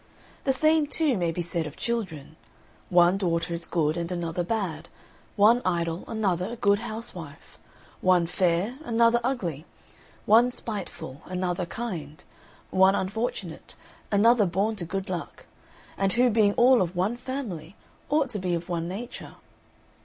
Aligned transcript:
The 0.45 0.51
same, 0.51 0.87
too, 0.87 1.15
may 1.15 1.31
be 1.31 1.43
said 1.43 1.67
of 1.67 1.77
children: 1.77 2.35
one 2.89 3.19
daughter 3.19 3.53
is 3.53 3.67
good 3.67 3.95
and 3.97 4.11
another 4.11 4.43
bad; 4.43 4.89
one 5.35 5.61
idle, 5.63 6.05
another 6.07 6.53
a 6.53 6.55
good 6.55 6.79
housewife; 6.79 7.59
one 8.01 8.25
fair, 8.25 8.79
another 8.83 9.19
ugly; 9.23 9.63
one 10.25 10.49
spiteful, 10.51 11.21
another 11.25 11.67
kind; 11.67 12.23
one 12.71 12.95
unfortunate, 12.95 13.75
another 14.11 14.47
born 14.47 14.75
to 14.77 14.85
good 14.85 15.07
luck, 15.07 15.45
and 15.99 16.13
who 16.13 16.31
being 16.31 16.53
all 16.55 16.81
of 16.81 16.95
one 16.95 17.15
family 17.15 17.75
ought 18.09 18.31
to 18.31 18.39
be 18.39 18.55
of 18.55 18.69
one 18.69 18.87
nature. 18.87 19.35